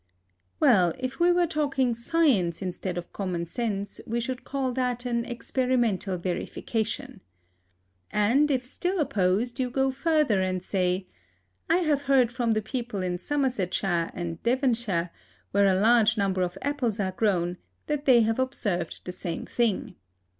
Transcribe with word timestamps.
Well, 0.59 0.95
if 0.97 1.19
we 1.19 1.31
were 1.31 1.45
talking 1.45 1.93
science 1.93 2.63
instead 2.63 2.97
of 2.97 3.13
common 3.13 3.45
sense, 3.45 4.01
we 4.07 4.19
should 4.19 4.43
call 4.43 4.71
that 4.73 5.05
an 5.05 5.25
experimental 5.25 6.17
verification. 6.17 7.21
And, 8.09 8.49
if 8.49 8.65
still 8.65 8.99
opposed, 8.99 9.59
you 9.59 9.69
go 9.69 9.91
further, 9.91 10.41
and 10.41 10.63
say, 10.63 11.05
"I 11.69 11.81
have 11.85 12.01
heard 12.01 12.33
from 12.33 12.53
the 12.53 12.63
people 12.63 13.03
in 13.03 13.19
Somersetshire 13.19 14.09
and 14.15 14.41
Devonshire, 14.41 15.11
where 15.51 15.67
a 15.67 15.79
large 15.79 16.17
number 16.17 16.41
of 16.41 16.57
apples 16.63 16.99
are 16.99 17.11
grown, 17.11 17.57
that 17.85 18.05
they 18.05 18.21
have 18.21 18.39
observed 18.39 19.01
the 19.05 19.11
same 19.11 19.45
thing. 19.45 19.97